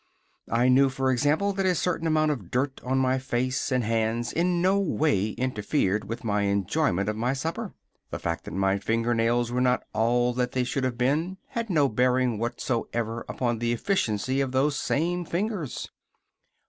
I 0.49 0.67
knew, 0.67 0.89
for 0.89 1.11
example, 1.11 1.53
that 1.53 1.65
a 1.67 1.75
certain 1.75 2.07
amount 2.07 2.31
of 2.31 2.49
dirt 2.49 2.81
on 2.83 2.97
my 2.97 3.19
face 3.19 3.71
and 3.71 3.83
hands 3.83 4.33
in 4.33 4.59
no 4.59 4.79
way 4.79 5.33
interfered 5.33 6.05
with 6.09 6.23
my 6.23 6.41
enjoyment 6.41 7.07
of 7.07 7.15
my 7.15 7.33
supper. 7.33 7.75
The 8.09 8.17
fact 8.17 8.45
that 8.45 8.55
my 8.55 8.79
finger 8.79 9.13
nails 9.13 9.51
were 9.51 9.61
not 9.61 9.83
all 9.93 10.33
they 10.33 10.63
should 10.63 10.85
have 10.85 10.97
been 10.97 11.37
had 11.49 11.69
no 11.69 11.87
bearing 11.87 12.39
whatsoever 12.39 13.23
upon 13.29 13.59
the 13.59 13.73
efficiency 13.73 14.41
of 14.41 14.53
those 14.53 14.75
same 14.75 15.23
fingers. 15.23 15.91